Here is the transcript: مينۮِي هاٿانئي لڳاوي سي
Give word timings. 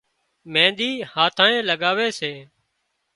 مينۮِي 0.53 0.91
هاٿانئي 1.13 1.59
لڳاوي 1.69 2.09
سي 2.19 2.33